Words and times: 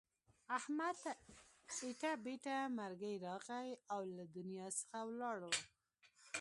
احمد 0.57 0.95
ته 1.03 1.11
ایټه 1.83 2.11
بیټه 2.23 2.55
مرگی 2.77 3.15
راغی 3.25 3.69
او 3.93 4.01
له 4.15 4.23
دنیا 4.35 4.67
څخه 4.79 4.97
ولاړو. 5.09 5.51